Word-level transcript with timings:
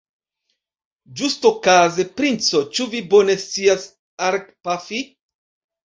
Ĝustokaze, 1.19 2.07
princo, 2.21 2.65
ĉu 2.79 2.89
vi 2.97 3.05
bone 3.15 3.39
scias 3.47 3.89
arkpafi? 4.33 5.09